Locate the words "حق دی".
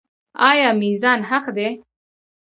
1.29-1.69